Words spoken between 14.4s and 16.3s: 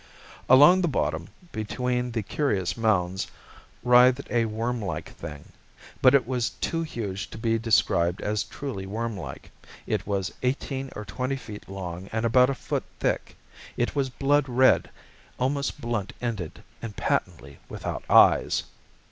red, almost blunt